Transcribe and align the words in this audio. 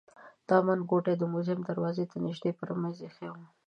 دا 0.49 0.57
منګوټی 0.67 1.13
د 1.17 1.23
موزیم 1.33 1.59
دروازې 1.65 2.05
ته 2.11 2.15
نژدې 2.25 2.51
پر 2.59 2.69
مېز 2.81 2.97
ایښی 3.03 3.27
و. 3.31 3.35